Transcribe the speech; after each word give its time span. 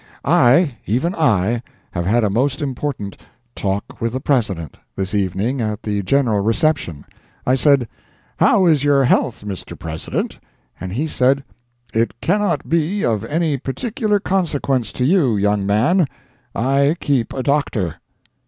I, 0.25 0.77
even 0.87 1.13
I, 1.13 1.61
have 1.91 2.07
had 2.07 2.23
a 2.23 2.29
most 2.31 2.59
important 2.59 3.17
"Talk 3.53 4.01
with 4.01 4.13
the 4.13 4.19
President"—this 4.19 5.13
evening 5.13 5.61
at 5.61 5.83
the 5.83 6.01
general 6.01 6.39
reception. 6.41 7.05
I 7.45 7.53
said: 7.53 7.87
"How 8.37 8.65
is 8.65 8.83
your 8.83 9.03
health, 9.03 9.43
Mr. 9.45 9.77
President?" 9.77 10.39
And 10.79 10.93
he 10.93 11.05
said: 11.05 11.43
"It 11.93 12.15
cannot 12.19 12.67
be 12.67 13.05
of 13.05 13.23
any 13.25 13.57
particular 13.57 14.19
consequence 14.19 14.91
to 14.93 15.05
you, 15.05 15.37
young 15.37 15.67
man. 15.67 16.07
I 16.55 16.95
keep 16.99 17.31
a 17.31 17.43
doctor." 17.43 17.97